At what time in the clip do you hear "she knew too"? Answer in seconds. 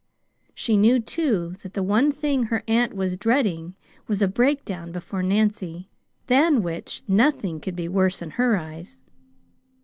0.55-1.57